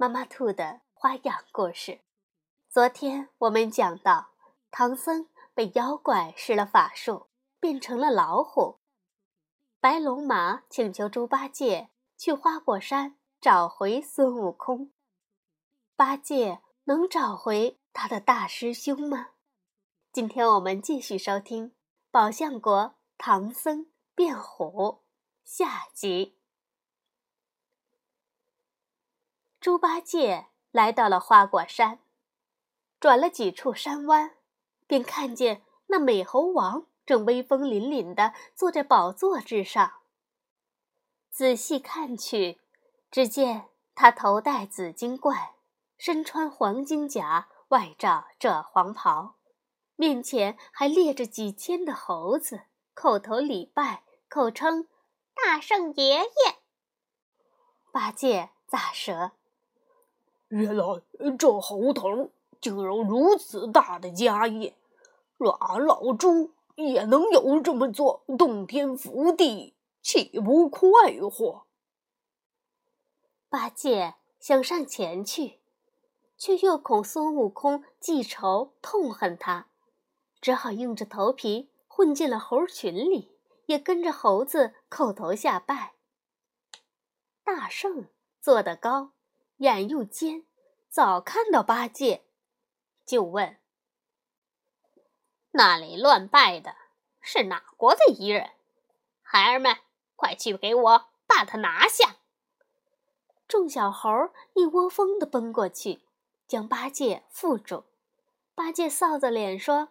[0.00, 2.00] 妈妈兔的花样故事。
[2.70, 4.30] 昨天我们讲到，
[4.70, 7.26] 唐僧被妖怪施了法术，
[7.60, 8.78] 变成了老虎。
[9.78, 14.90] 白龙马请求猪八戒去花果山找回孙悟空。
[15.96, 19.32] 八戒能找回他的大师兄吗？
[20.14, 21.68] 今天我们继续收听
[22.10, 24.64] 《宝象国唐僧变虎》
[25.44, 26.39] 下集。
[29.60, 31.98] 猪八戒来到了花果山，
[32.98, 34.36] 转了几处山弯，
[34.86, 40.00] 便看见那美猴王正威风凛凛地坐在宝座之上。
[41.30, 42.62] 仔细看去，
[43.10, 45.50] 只见他头戴紫金冠，
[45.98, 49.36] 身穿黄金甲，外罩这黄袍，
[49.94, 52.62] 面前还列着几千的猴子，
[52.94, 54.88] 叩头礼拜，口称
[55.36, 56.24] “大圣爷爷”。
[57.92, 59.32] 八戒咋舌？
[60.50, 60.84] 原来
[61.38, 64.74] 这猴头竟有如此大的家业，
[65.36, 70.88] 若俺老猪也能有这么做洞天福地，岂不快
[71.30, 71.66] 活？
[73.48, 75.60] 八戒想上前去，
[76.36, 79.68] 却又恐孙悟空记仇痛恨他，
[80.40, 83.30] 只好硬着头皮混进了猴群里，
[83.66, 85.94] 也跟着猴子叩头下拜。
[87.44, 88.08] 大圣
[88.40, 89.12] 坐得高。
[89.60, 90.46] 眼又尖，
[90.88, 92.24] 早看到八戒，
[93.04, 93.58] 就问
[95.52, 96.74] ：“那里乱拜的
[97.20, 98.52] 是哪国的夷人？
[99.20, 99.76] 孩儿们，
[100.16, 102.16] 快去给我把他拿下！”
[103.46, 104.08] 众小猴
[104.54, 106.00] 一窝蜂地奔过去，
[106.48, 107.84] 将八戒缚住。
[108.54, 109.90] 八戒臊着脸说：“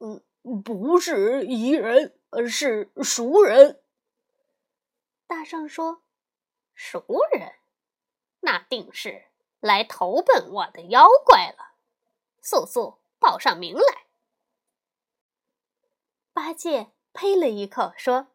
[0.00, 0.24] 嗯，
[0.62, 2.18] 不是夷人，
[2.48, 3.82] 是熟人。”
[5.28, 6.00] 大圣说
[6.74, 7.04] ：“熟
[7.34, 7.52] 人。”
[8.46, 9.24] 那定是
[9.58, 11.74] 来投奔我的妖怪了，
[12.40, 14.06] 速速报上名来！
[16.32, 18.28] 八戒呸了一口，说：“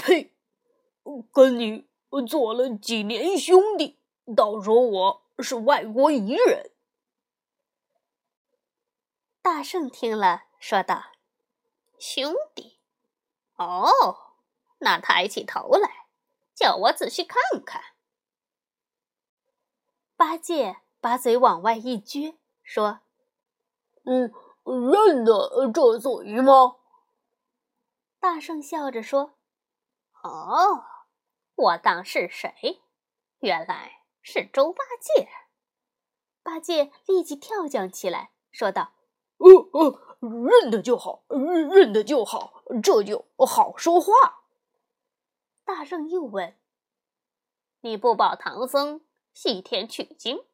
[0.00, 0.32] 呸！
[1.30, 1.86] 跟你
[2.26, 3.98] 做了几年兄弟，
[4.34, 6.70] 倒说我是外国夷人。”
[9.42, 11.12] 大圣听了，说道
[12.00, 12.78] ：“兄弟？
[13.56, 14.32] 哦，
[14.78, 16.06] 那抬起头来，
[16.54, 17.82] 叫我仔细看看。”
[20.16, 23.00] 八戒把嘴往外一撅，说
[24.04, 24.32] ：“嗯，
[24.64, 26.76] 认得这嘴吗？”
[28.18, 29.34] 大圣笑着说
[30.24, 30.84] ：“哦，
[31.54, 32.82] 我当是谁？
[33.40, 35.28] 原来是猪八戒。”
[36.42, 38.92] 八戒立即跳将起来，说道
[39.36, 44.12] ：“哦哦，认得就好，认得就好，这就好说话。”
[45.64, 46.56] 大圣又问
[47.82, 49.02] ：“你不保唐僧？”
[49.36, 50.46] 西天取经，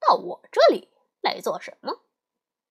[0.00, 2.02] 到我这里来做什么？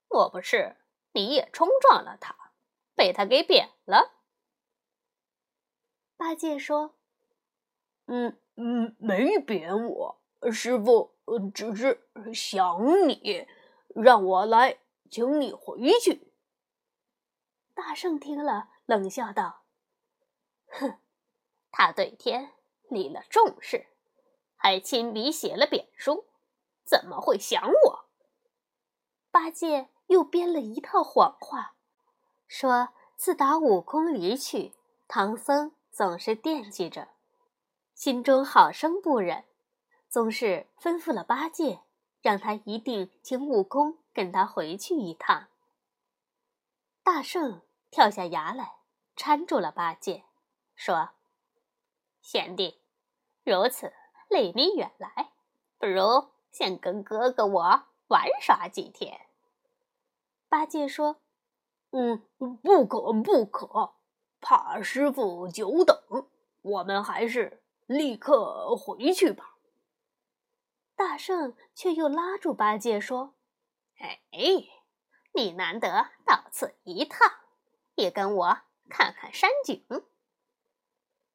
[0.09, 0.75] 莫不是
[1.13, 2.51] 你也冲撞了他，
[2.93, 4.19] 被他给贬了？
[6.17, 6.97] 八戒说
[8.07, 10.21] ：“嗯嗯，没贬我，
[10.51, 11.15] 师傅
[11.53, 13.47] 只是想你，
[13.95, 14.79] 让我来
[15.09, 16.33] 请你回去。”
[17.73, 19.63] 大圣听了，冷笑道
[20.67, 20.99] ：“哼，
[21.71, 22.51] 他对天
[22.89, 23.87] 立了重誓。”
[24.65, 26.25] 还亲笔写了贬书，
[26.83, 28.09] 怎么会想我？
[29.29, 31.75] 八戒又编了一套谎话，
[32.47, 34.73] 说自打悟空离去，
[35.07, 37.09] 唐僧总是惦记着，
[37.93, 39.45] 心中好生不忍，
[40.09, 41.81] 总是吩咐了八戒，
[42.21, 45.47] 让他一定请悟空跟他回去一趟。
[47.03, 47.61] 大圣
[47.91, 48.77] 跳下崖来，
[49.15, 50.23] 搀住了八戒，
[50.73, 51.11] 说
[52.19, 52.81] ：“贤弟，
[53.43, 53.93] 如此。”
[54.35, 55.31] 离你远来，
[55.77, 59.21] 不如先跟哥哥我玩耍几天。
[60.49, 61.21] 八戒说
[61.91, 63.93] ：“嗯，不可不可，
[64.41, 65.97] 怕师傅久等，
[66.61, 69.55] 我们还是立刻回去吧。”
[70.97, 73.33] 大圣却又拉住八戒说
[73.99, 74.65] ：“哎，
[75.33, 77.31] 你难得到此一趟，
[77.95, 78.57] 也跟我
[78.89, 79.85] 看看山景。”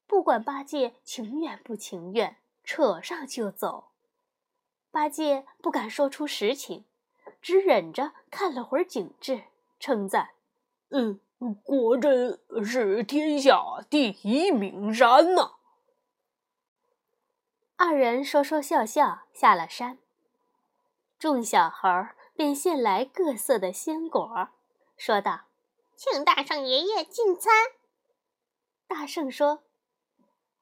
[0.05, 2.37] 不管八戒情愿不情愿。
[2.63, 3.91] 扯上就走，
[4.91, 6.85] 八戒不敢说出实情，
[7.41, 9.43] 只忍着看了会儿景致，
[9.79, 10.31] 称赞
[10.89, 11.19] ：“嗯，
[11.63, 15.53] 果真是天下第一名山呐！”
[17.77, 19.97] 二人说说笑笑，下了山。
[21.17, 21.87] 众小猴
[22.35, 24.49] 便献来各色的鲜果，
[24.97, 25.45] 说道
[25.95, 27.53] ：“请大圣爷爷进餐。”
[28.87, 29.63] 大圣说：“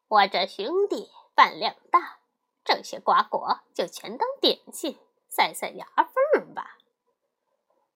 [0.08, 2.20] 我这兄弟饭量大，
[2.66, 5.00] 这些瓜果就全当点心，
[5.30, 6.78] 塞塞牙缝吧。”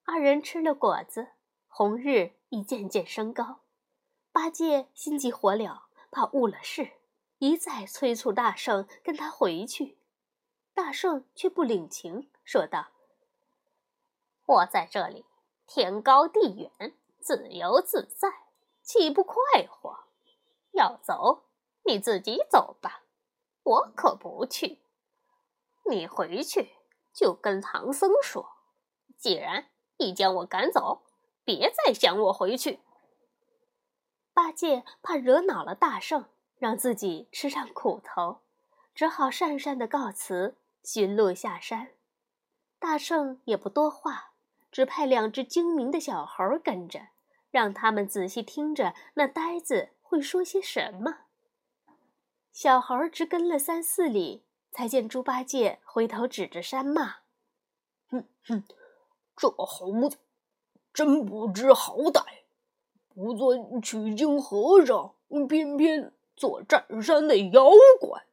[0.07, 1.27] 二人吃了果子，
[1.67, 3.59] 红日已渐渐升高。
[4.31, 6.93] 八戒心急火燎，怕误了事。
[7.39, 9.97] 一再催促大圣跟他回去，
[10.73, 12.91] 大圣却不领情，说道
[14.47, 15.25] ：“我在这里
[15.67, 18.29] 天高地远，自由自在，
[18.81, 19.35] 岂不快
[19.69, 20.05] 活？
[20.71, 21.43] 要走，
[21.83, 23.02] 你自己走吧，
[23.63, 24.79] 我可不去。
[25.89, 26.71] 你回去
[27.13, 28.57] 就跟唐僧说，
[29.17, 31.03] 既然已将我赶走，
[31.43, 32.79] 别再想我回去。”
[34.33, 36.25] 八戒怕惹恼了大圣。
[36.59, 38.39] 让自己吃上苦头，
[38.95, 41.89] 只好讪讪的告辞，寻路下山。
[42.79, 44.31] 大圣也不多话，
[44.71, 47.09] 只派两只精明的小猴跟着，
[47.51, 51.22] 让他们仔细听着那呆子会说些什么。
[52.53, 57.17] 小猴直跟了三四里，才见猪八戒回头指着山骂
[58.09, 58.63] ：“哼哼，
[59.35, 60.17] 这猴子
[60.93, 62.23] 真不知好歹，
[63.09, 65.15] 不做取经和尚，
[65.49, 67.69] 偏偏……”做占山的妖
[67.99, 68.25] 怪，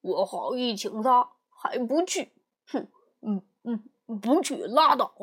[0.00, 2.32] 我好意请他还不去，
[2.66, 2.88] 哼，
[3.20, 3.84] 嗯嗯，
[4.18, 5.14] 不去拉倒。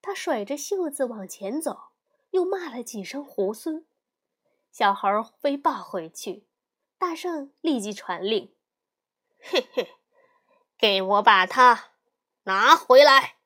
[0.00, 1.88] 他甩着袖子往前走，
[2.30, 3.82] 又骂了几声猢狲。
[4.70, 5.08] 小猴
[5.40, 6.46] 飞抱回去，
[7.06, 8.50] 大圣立即传令
[9.38, 9.94] ：“嘿嘿，
[10.78, 11.90] 给我把它
[12.44, 13.36] 拿回来！”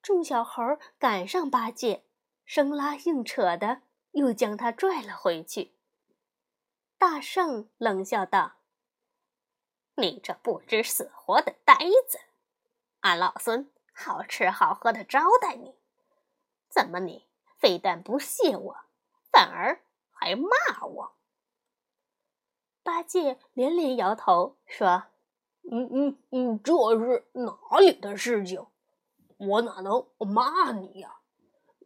[0.00, 0.62] 众小猴
[1.00, 2.04] 赶上八戒，
[2.44, 3.82] 生拉硬扯的，
[4.12, 5.74] 又将他拽了回去。
[6.96, 8.58] 大圣冷笑道
[9.98, 11.74] ：“你这不知死活的呆
[12.08, 12.20] 子，
[13.00, 15.74] 俺老孙好吃好喝的招待你，
[16.68, 17.26] 怎么你
[17.56, 18.76] 非但不谢我，
[19.32, 19.82] 反而
[20.12, 21.14] 还骂我？”
[22.88, 25.02] 八戒连连摇头说
[25.70, 28.64] ：“嗯嗯嗯，这是哪里的事情？
[29.36, 31.16] 我哪能骂你呀？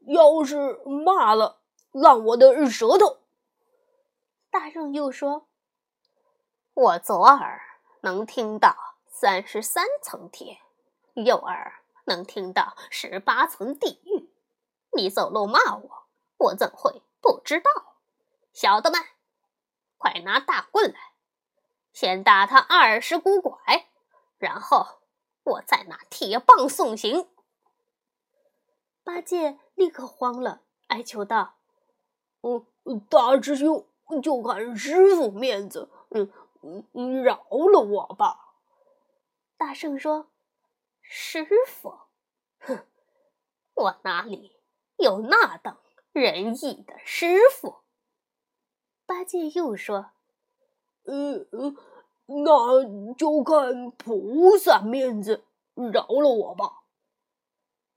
[0.02, 1.58] 要是骂了，
[1.90, 3.18] 烂我的舌头！”
[4.48, 5.48] 大圣又说
[6.72, 7.60] ：“我左耳
[8.02, 8.76] 能听到
[9.08, 10.58] 三十三层天，
[11.14, 14.30] 右耳能听到十八层地狱。
[14.96, 16.04] 你走路骂我，
[16.38, 17.96] 我怎会不知道？
[18.52, 19.00] 小的们，
[20.02, 20.98] 快拿大棍来，
[21.92, 23.86] 先打他二十股拐，
[24.36, 24.84] 然后
[25.44, 27.28] 我再拿铁棒送行。”
[29.04, 31.54] 八戒立刻慌了，哀求道
[32.42, 32.66] ：“嗯，
[33.08, 33.86] 大师兄。”
[34.20, 36.30] 就看师傅面子，嗯
[36.92, 38.58] 嗯，饶了我吧。
[39.56, 40.30] 大圣说
[41.00, 41.98] ：“师傅，
[42.58, 42.86] 哼，
[43.72, 44.60] 我哪里
[44.98, 45.78] 有那等
[46.12, 47.76] 仁义的师傅？”
[49.06, 50.10] 八戒又说
[51.04, 51.76] ：“嗯嗯，
[52.26, 55.44] 那就看菩萨面子，
[55.74, 56.82] 饶了我吧。”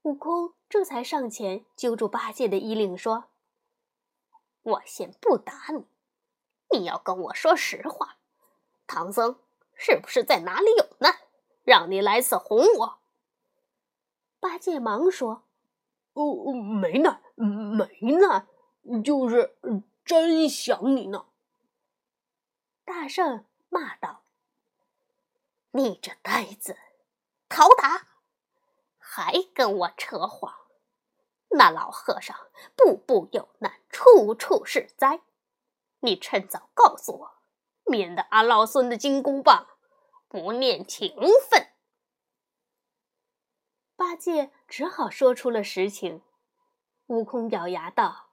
[0.03, 3.25] 悟空这才上前揪住八戒的衣领说
[4.61, 5.85] ：“我先不打你。”
[6.77, 8.17] 你要跟我说实话，
[8.85, 9.37] 唐僧
[9.73, 11.15] 是不是在哪里有难，
[11.63, 12.97] 让你来此哄我？
[14.39, 15.43] 八戒忙说
[16.13, 18.47] ：“哦，没难，没难，
[19.03, 19.55] 就是
[20.05, 21.25] 真想你呢。”
[22.85, 24.23] 大圣骂道
[25.71, 26.77] ：“你这呆子，
[27.49, 28.07] 讨打，
[28.97, 30.53] 还跟我扯谎！
[31.49, 32.37] 那老和尚
[32.75, 35.21] 步步有难，处处是灾。”
[36.01, 37.31] 你趁早告诉我，
[37.85, 39.67] 免得俺老孙的金箍棒
[40.27, 41.15] 不念情
[41.49, 41.71] 分。
[43.95, 46.21] 八戒只好说出了实情。
[47.07, 48.24] 悟空咬牙道：“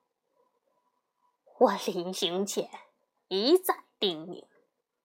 [1.63, 2.69] 我临行前
[3.29, 4.45] 一再叮咛，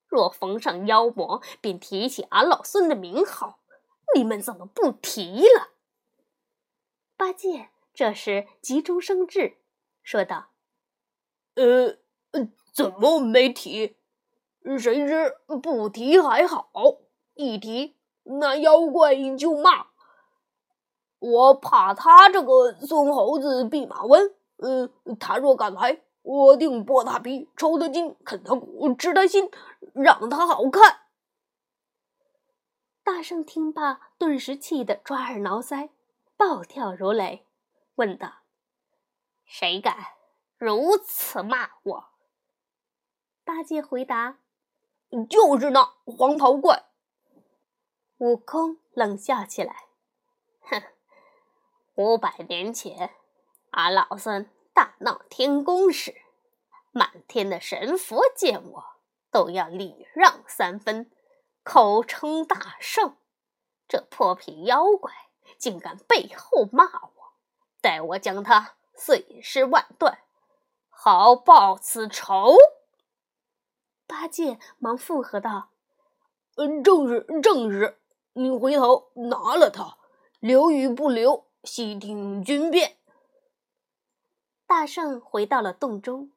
[0.08, 3.60] 若逢上妖魔，便提起俺老孙的名号。
[4.16, 5.70] 你们怎么不提了？”
[7.16, 9.58] 八戒这时急中生智，
[10.02, 10.48] 说道
[11.56, 11.98] ：“呃。”
[12.74, 13.98] 怎么没提？
[14.78, 16.70] 谁知不提还好，
[17.34, 19.88] 一提那妖怪就骂。
[21.18, 29.50] 我怕他这个孙猴子弼马温，嗯，他若敢来，我定剥他皮，抽他筋，啃他骨，吃他心，
[29.94, 31.04] 让他好看。
[33.02, 35.92] 大圣听罢，顿时气得抓耳挠腮，
[36.36, 37.48] 暴跳如雷，
[37.96, 38.40] 问道
[39.48, 39.96] ：“谁敢
[40.58, 42.10] 如此骂我？”
[43.46, 44.40] 八戒回答
[45.30, 46.88] ：“就是那黄袍怪。”
[48.20, 49.86] 悟空冷笑起来
[50.60, 50.84] ：“哼，
[51.96, 53.16] 五百年前，
[53.70, 56.22] 俺老孙大闹天宫时，
[56.92, 58.84] 满天的神佛见我
[59.32, 61.10] 都要礼让三分，
[61.64, 63.18] 口称大圣。
[63.88, 65.12] 这泼皮妖怪
[65.58, 67.34] 竟敢背后骂我，
[67.82, 70.20] 待我将他碎尸万段，
[70.90, 72.56] 好报此仇。”
[74.06, 75.72] 八戒忙附和道
[76.58, 78.00] ：“嗯，正是，正是。”
[78.34, 79.98] 你回头拿了他，
[80.40, 83.00] 留与不留，悉听君便。
[84.68, 86.34] 大圣回到了洞中，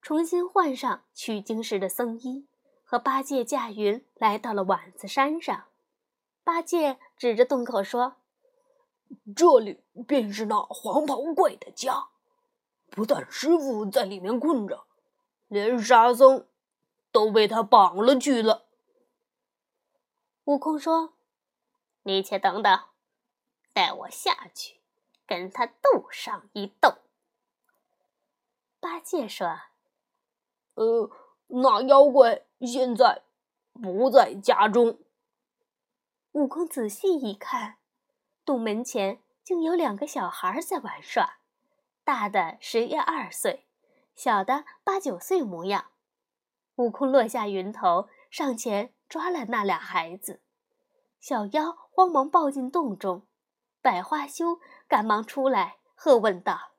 [0.00, 2.48] 重新换上取经时的僧衣，
[2.82, 5.66] 和八戒驾云来到了碗子山上。
[6.42, 8.16] 八戒指着洞口说
[9.36, 12.08] ：“这里便是那黄袍怪的家。
[12.88, 14.86] 不但师傅在里面困着，
[15.48, 16.46] 连沙僧
[17.12, 18.64] 都被他绑了去了。”
[20.44, 21.12] 悟空说。
[22.04, 22.80] 你且等等，
[23.72, 24.76] 待我下去
[25.26, 26.98] 跟他斗上一斗。
[28.86, 29.62] 八戒说
[30.74, 31.10] ：“呃，
[31.48, 33.22] 那妖怪现在
[33.72, 35.00] 不在家中。”
[36.30, 37.78] 悟空仔细一看，
[38.44, 41.38] 洞门前竟有两个小孩在玩耍，
[42.04, 43.66] 大的十一二岁，
[44.14, 45.86] 小的八九岁模样。
[46.76, 50.40] 悟空落下云头，上前抓了那俩孩子。
[51.18, 53.26] 小妖慌忙抱进洞中，
[53.82, 56.70] 百花羞赶忙出来，喝问道：“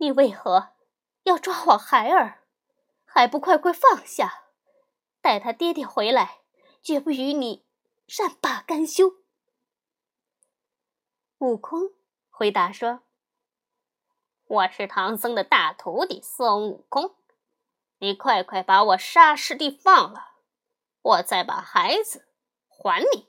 [0.00, 0.72] 你为何
[1.24, 2.42] 要抓我孩儿？
[3.04, 4.44] 还不快快放下！
[5.20, 6.40] 待他爹爹回来，
[6.82, 7.66] 绝不与你
[8.08, 9.16] 善罢甘休。”
[11.36, 11.90] 悟空
[12.30, 13.02] 回答说
[14.48, 17.16] ：“我是唐僧的大徒弟孙悟空，
[17.98, 20.36] 你快快把我沙师弟放了，
[21.02, 22.26] 我再把孩子。”
[22.82, 23.28] 还你！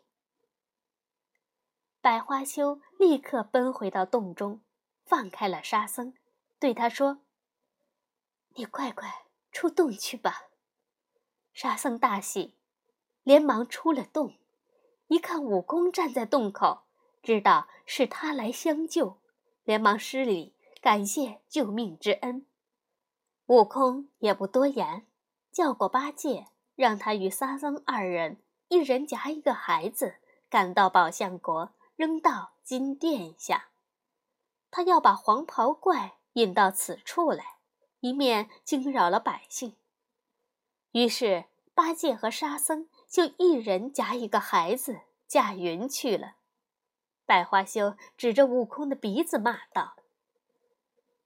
[1.99, 4.63] 百花羞立刻奔回到洞中，
[5.03, 6.13] 放开了沙僧，
[6.61, 7.17] 对他说
[8.53, 10.49] ：“你快快出洞去吧。”
[11.53, 12.55] 沙僧大喜，
[13.23, 14.35] 连忙出了洞，
[15.07, 16.83] 一看悟空站在洞口，
[17.23, 19.17] 知道是他来相救，
[19.63, 22.45] 连忙施礼感谢救命之恩。
[23.47, 25.07] 悟空也不多言，
[25.51, 28.37] 叫过八戒，让他与沙僧二人。
[28.67, 33.69] 一人夹一个孩子，赶到宝象国，扔到金殿下。
[34.69, 37.57] 他要把黄袍怪引到此处来，
[37.99, 39.75] 一面惊扰了百姓。
[40.91, 46.35] 于是八戒和沙僧就一人夹一个孩子驾云去了。
[47.25, 49.95] 百花羞指着悟空的鼻子骂道：“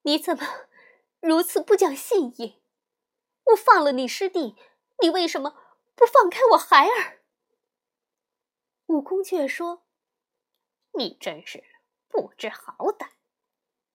[0.03, 0.45] 你怎么
[1.19, 2.61] 如此不讲信义？
[3.45, 4.55] 我放了你师弟，
[5.01, 5.55] 你为什么
[5.95, 7.21] 不放开我孩儿？”
[8.87, 9.81] 悟空却说
[10.93, 11.63] ：“你真是
[12.07, 13.09] 不知好歹！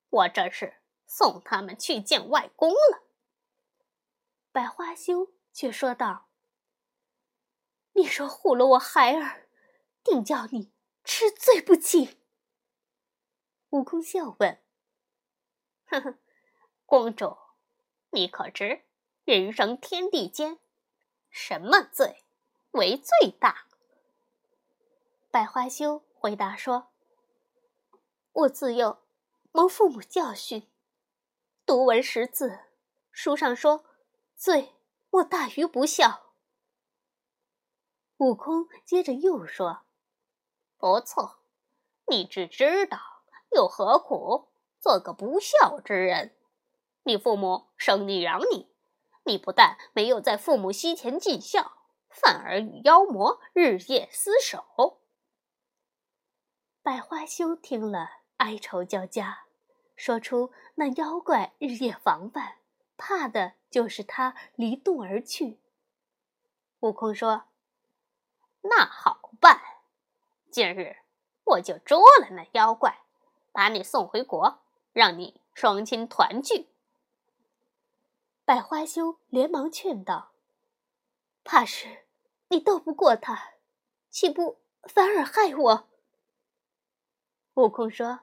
[0.08, 0.79] 我这是
[1.12, 3.02] 送他们去见外公了。”
[4.52, 6.28] 百花羞却说道
[7.94, 9.48] ：“你说护了我孩儿，
[10.04, 12.20] 定叫你吃罪不起。”
[13.70, 14.62] 悟空笑问
[15.86, 16.18] ：“呵呵，
[16.86, 17.36] 公主，
[18.10, 18.84] 你可知
[19.24, 20.60] 人生天地间，
[21.28, 22.24] 什么罪
[22.70, 23.66] 为最大？”
[25.32, 26.92] 百花羞回答说
[28.32, 29.02] ：“我自幼
[29.50, 30.69] 蒙父母教训，
[31.70, 32.58] 读文识字，
[33.12, 33.84] 书上说，
[34.34, 34.74] 罪
[35.08, 36.34] 莫大于不孝。”
[38.18, 39.82] 悟空接着又说
[40.76, 41.44] ：“不错，
[42.08, 42.98] 你只知道，
[43.52, 44.48] 又何苦
[44.80, 46.36] 做个不孝之人？
[47.04, 48.74] 你父母生你养你，
[49.22, 54.98] 你不但没有在父母膝前尽孝，反而与妖魔日夜厮守。”
[56.82, 59.44] 百花羞听了，哀愁交加，
[60.00, 62.57] 说出那妖怪日夜防范，
[62.97, 65.61] 怕的就是他离洞而去。
[66.78, 67.45] 悟空说
[68.64, 69.61] ：“那好办，
[70.50, 70.97] 今日
[71.45, 73.02] 我就捉了那妖怪，
[73.52, 74.62] 把你送回国，
[74.95, 76.71] 让你双亲团聚。”
[78.47, 80.30] 百花羞连忙劝道
[81.45, 82.07] ：“怕是
[82.49, 83.50] 你斗不过他，
[84.09, 85.88] 岂不反而害我？”
[87.52, 88.21] 悟空说：“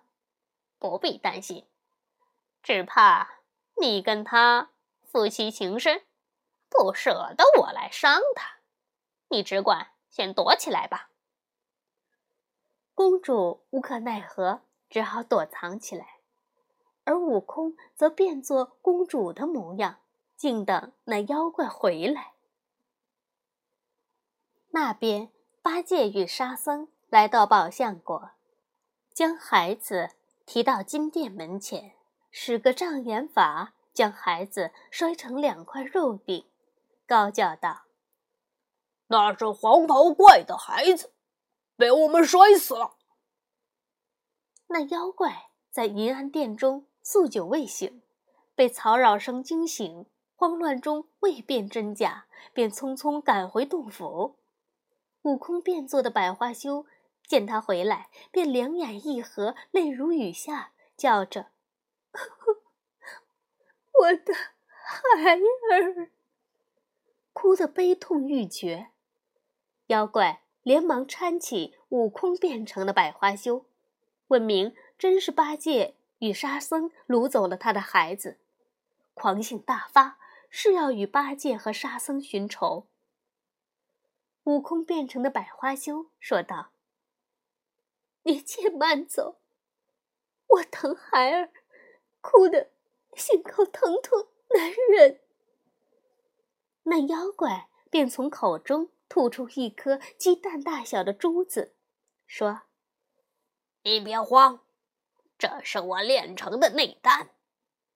[0.79, 1.65] 不必担心，
[2.61, 3.41] 只怕
[3.81, 4.71] 你跟他
[5.03, 6.05] 夫妻情深，
[6.69, 8.57] 不舍得我来伤他。
[9.29, 11.09] 你只管先躲起来吧，
[12.93, 16.19] 公主无可奈何，只好躲藏起来，
[17.03, 19.99] 而悟空则变作公主的模样，
[20.35, 22.33] 静等那妖怪回来。
[24.69, 25.31] 那边，
[25.61, 28.31] 八戒与沙僧来到宝象国，
[29.13, 30.11] 将孩子
[30.47, 31.91] 提到金殿门前，
[32.31, 36.45] 使个障眼法，将孩子摔成两块肉饼，
[37.05, 37.81] 高叫道
[39.07, 41.11] ：“那是黄袍怪的孩子，
[41.75, 42.95] 被我们摔死了。”
[44.67, 48.01] 那妖怪在银安殿中宿酒未醒，
[48.55, 54.37] 被嘈扰声惊醒，慌乱中未辨真假，便匆匆赶回洞府。
[55.23, 56.85] 悟空变作的百花羞
[57.27, 61.51] 见他回来，便两眼一合，泪如雨下，叫着
[63.99, 66.09] ：“我的孩儿！”
[67.33, 68.87] 哭得悲痛欲绝。
[69.87, 73.65] 妖怪连忙搀起悟空变成的百花羞，
[74.29, 78.39] 问明真是八戒与沙僧掳走了他的孩子，
[79.13, 80.17] 狂性大发，
[80.49, 82.87] 是要与八戒和沙僧寻仇。
[84.45, 86.71] 悟空变成的百花羞说道
[88.27, 89.39] ：“你且慢走，
[90.47, 91.49] 我疼孩儿，
[92.19, 92.71] 哭得
[93.15, 95.21] 心口疼痛难忍。”
[96.83, 101.73] 那妖怪便从口中吐出一颗鸡蛋大小的珠子，
[102.25, 102.63] 说
[103.83, 104.59] ：“你别慌，
[105.37, 107.31] 这是我炼成的内丹，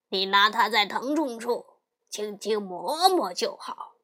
[0.07, 1.65] 你拿它在疼痛处
[2.09, 3.95] 轻轻磨磨就好，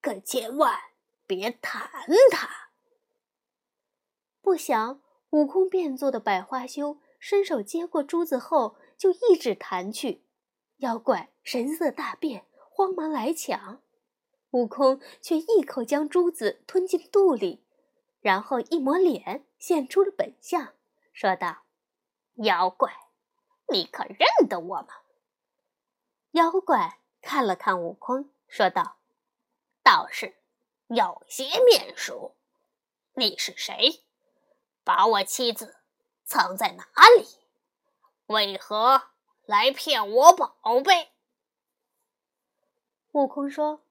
[0.00, 0.80] 可千万。”
[1.26, 1.90] 别弹
[2.30, 2.70] 它！
[4.42, 5.00] 不想
[5.34, 10.22] 悟空变作的百花羞伸手接过珠子后，就一指弹去，
[10.76, 13.82] 妖怪神色大变，慌忙来抢，
[14.50, 17.64] 悟空却一口将珠子吞进肚里，
[18.20, 20.74] 然后一抹脸，现出了本相，
[21.12, 21.64] 说道
[22.44, 22.92] ：“妖怪，
[23.70, 24.86] 你可认得我吗？”
[26.30, 28.98] 妖怪看了看悟空，说道
[29.82, 30.36] ：“道士。”
[30.86, 32.36] 有些面熟，
[33.14, 34.04] 你是谁？
[34.84, 35.78] 把我妻子
[36.24, 36.84] 藏在哪
[37.18, 37.26] 里？
[38.26, 39.10] 为何
[39.46, 41.12] 来骗我宝贝？
[43.12, 43.82] 悟空说：“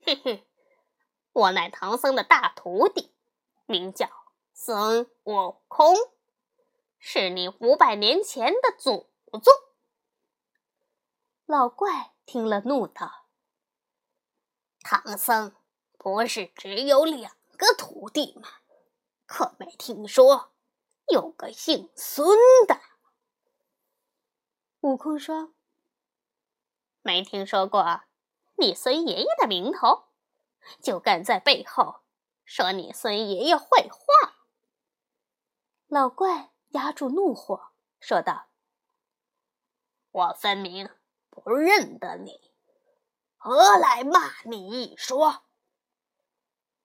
[0.00, 0.46] 嘿嘿，
[1.32, 3.12] 我乃唐僧的大徒弟，
[3.66, 4.08] 名叫
[4.52, 5.94] 孙悟空，
[6.98, 9.52] 是你五百年前的祖宗。”
[11.44, 13.26] 老怪听了，怒道
[14.80, 15.54] ：“唐僧。”
[15.96, 18.46] 不是只有两个徒弟吗？
[19.26, 20.52] 可没听说
[21.08, 22.28] 有个姓孙
[22.66, 22.80] 的。
[24.80, 25.54] 悟空说
[27.02, 28.02] ：“没听说过
[28.56, 30.04] 你孙爷爷的名头，
[30.82, 32.02] 就敢在背后
[32.44, 34.36] 说你孙爷爷坏话。”
[35.88, 38.48] 老怪压住怒火，说道
[40.10, 40.90] ：“我分明
[41.30, 42.52] 不认得你，
[43.36, 45.44] 何来骂你一说？”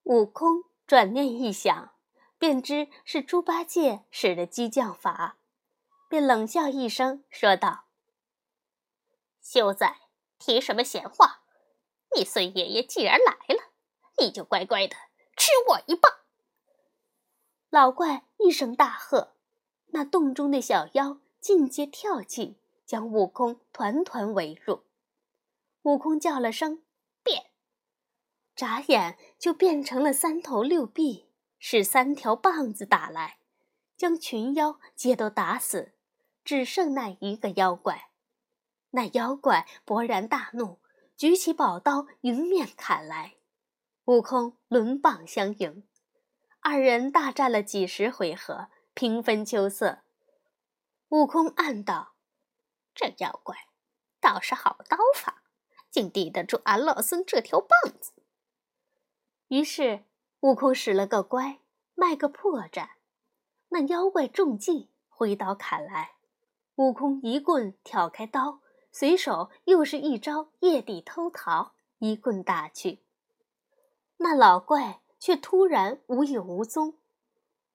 [0.03, 1.93] 悟空转念一想，
[2.39, 5.37] 便知是猪八戒使的激将法，
[6.07, 7.83] 便冷笑一声，说道
[9.43, 9.97] ：“休在
[10.39, 11.43] 提什么闲话！
[12.15, 13.71] 你孙爷爷既然来了，
[14.17, 14.95] 你就乖乖的
[15.37, 16.11] 吃我一棒！”
[17.69, 19.33] 老怪一声大喝，
[19.87, 24.85] 那洞中的小妖尽皆跳起，将悟空团团围住。
[25.83, 26.81] 悟空叫了声。
[27.21, 27.51] 变
[28.55, 31.28] 眨眼就变成了三头六臂，
[31.59, 33.37] 使三条棒子打来，
[33.95, 35.93] 将群妖皆都打死，
[36.43, 38.09] 只剩那一个妖怪。
[38.91, 40.79] 那妖怪勃然大怒，
[41.15, 43.35] 举起宝刀迎面砍来。
[44.05, 45.87] 悟空抡棒相迎，
[46.61, 49.99] 二人大战了几十回合，平分秋色。
[51.09, 52.13] 悟空暗道
[52.95, 53.55] ：“这妖怪
[54.19, 55.43] 倒是好刀法，
[55.91, 58.13] 竟抵得住俺老孙这条棒子。”
[59.49, 60.05] 于是，
[60.41, 61.59] 悟空使了个乖，
[61.95, 62.89] 卖个破绽。
[63.69, 66.13] 那妖怪中计，挥刀砍来。
[66.75, 68.59] 悟空一棍挑开刀，
[68.91, 72.99] 随手又是一招夜底偷桃，一棍打去。
[74.17, 76.95] 那老怪却突然无影无踪。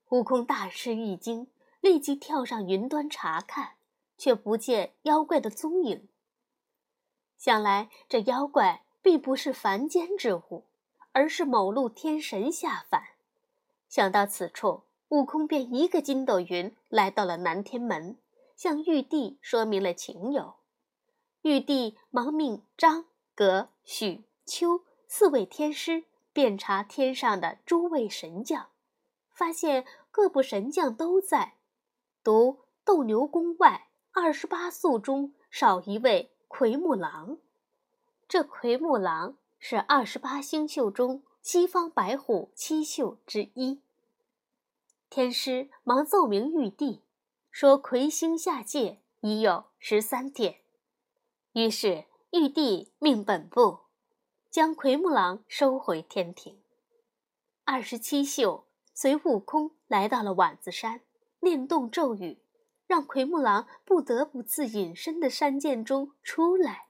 [0.09, 1.49] 悟空大吃一惊，
[1.83, 3.73] 立即跳上云端查看，
[4.17, 6.09] 却不见妖怪的踪影。
[7.37, 10.65] 想来这妖怪并不是凡间之物。
[11.15, 13.01] 而是某路天神下凡，
[13.89, 18.19] 想到此处，悟空便一个筋斗云来到了南天门，
[18.57, 20.57] 向玉帝说明了情由。
[21.43, 23.05] 玉帝忙命张、
[23.37, 28.67] 葛、许、丘四位天师遍查天上的诸位神将，
[29.31, 31.55] 发现各部神将都在。
[32.25, 37.39] 独斗牛宫外二十八宿中少一位奎木狼。
[38.27, 43.81] 这奎木狼是二十八星宿中西方白虎七宿之一。
[45.09, 47.01] 天师忙奏明玉帝，
[47.51, 50.57] 说魁星下界已有十三天。
[51.55, 53.85] 于是玉帝命本部
[54.51, 56.61] 将奎木狼收回天庭。
[57.65, 61.01] 二十七宿随悟空来到了碗子山。
[61.41, 62.43] 念动咒语，
[62.87, 66.89] 让奎木狼不得不自隐身的山涧中出来。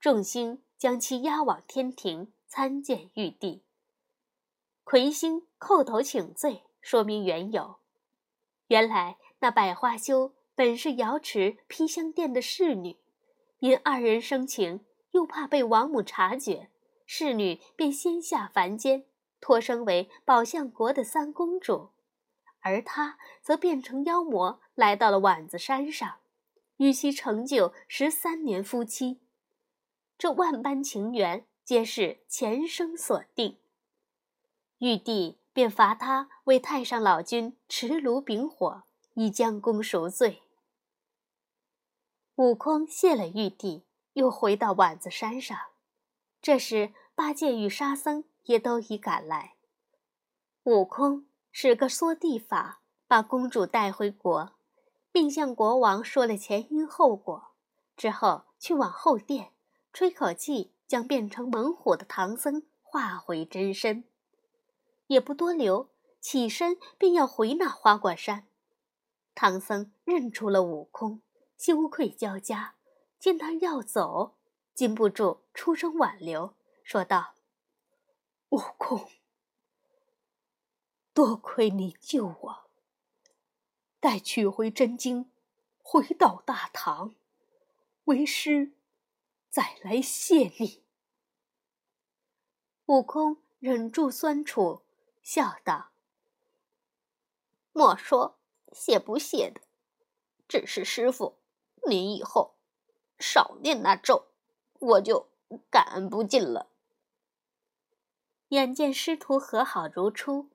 [0.00, 3.64] 众星将其押往天庭参见玉帝。
[4.84, 7.76] 魁星叩头请罪，说明缘由。
[8.68, 12.96] 原来那百花羞本是瑶池披香殿的侍女，
[13.58, 16.70] 因二人生情，又怕被王母察觉，
[17.04, 19.04] 侍女便先下凡间，
[19.40, 21.90] 托生为宝象国的三公主。
[22.60, 26.18] 而他则变成妖魔，来到了碗子山上，
[26.78, 29.20] 与其成就十三年夫妻。
[30.18, 33.56] 这万般情缘，皆是前生所定。
[34.78, 38.82] 玉帝便罚他为太上老君持炉秉火，
[39.14, 40.42] 以将功赎罪。
[42.34, 45.56] 悟空谢了玉帝，又回到碗子山上。
[46.42, 49.54] 这时，八戒与沙僧也都已赶来。
[50.64, 51.24] 悟空。
[51.50, 54.52] 使个缩地法，把公主带回国，
[55.10, 57.48] 并向国王说了前因后果。
[57.96, 59.50] 之后去往后殿，
[59.92, 64.04] 吹口气，将变成猛虎的唐僧化回真身。
[65.08, 68.46] 也不多留，起身便要回那花果山。
[69.34, 71.22] 唐僧认出了悟空，
[71.56, 72.74] 羞愧交加，
[73.18, 74.36] 见他要走，
[74.74, 77.34] 禁不住出声挽留，说道
[78.50, 79.08] ：“悟空。”
[81.14, 82.70] 多亏你救我，
[83.98, 85.30] 待取回真经，
[85.82, 87.14] 回到大唐，
[88.04, 88.72] 为师
[89.50, 90.82] 再来谢你。
[92.86, 94.82] 悟空忍住酸楚，
[95.22, 95.90] 笑道
[97.72, 98.38] ：“莫说
[98.72, 99.60] 谢不谢的，
[100.46, 101.38] 只是师傅，
[101.86, 102.56] 您以后
[103.18, 104.28] 少念那咒，
[104.78, 105.28] 我就
[105.70, 106.70] 感恩不尽了。”
[108.48, 110.50] 眼见师徒和好如初。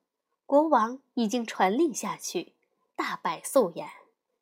[0.46, 2.54] 国王已经传令下去，
[2.94, 3.88] 大摆素宴，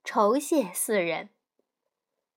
[0.02, 1.30] 酬谢四人。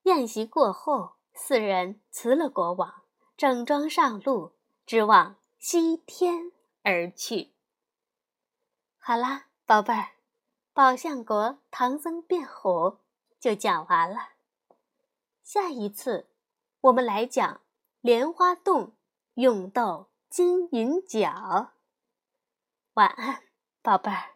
[0.04, 3.04] 宴席过后，四人辞了国王，
[3.36, 7.54] 整装上路，直往西天而去。
[8.98, 10.12] 好啦，宝贝儿，
[10.74, 13.00] 宝象国唐僧变虎
[13.39, 14.30] 就讲完了。
[15.43, 16.30] 下一次，
[16.80, 17.62] 我们来讲
[18.00, 18.95] 莲花洞
[19.34, 21.74] 勇斗金银角。
[22.93, 23.43] 晚安。
[23.82, 24.35] 宝贝儿。